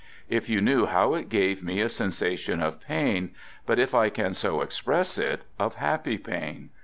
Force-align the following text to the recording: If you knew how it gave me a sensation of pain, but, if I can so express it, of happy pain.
If 0.29 0.49
you 0.49 0.61
knew 0.61 0.87
how 0.87 1.13
it 1.13 1.29
gave 1.29 1.61
me 1.61 1.79
a 1.79 1.87
sensation 1.87 2.59
of 2.59 2.79
pain, 2.79 3.35
but, 3.67 3.77
if 3.77 3.93
I 3.93 4.09
can 4.09 4.33
so 4.33 4.61
express 4.61 5.19
it, 5.19 5.43
of 5.59 5.75
happy 5.75 6.17
pain. 6.17 6.71